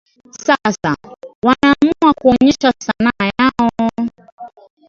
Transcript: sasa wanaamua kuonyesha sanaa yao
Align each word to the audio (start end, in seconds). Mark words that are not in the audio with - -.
sasa 0.31 0.95
wanaamua 1.45 2.13
kuonyesha 2.21 2.73
sanaa 2.79 3.31
yao 3.39 3.89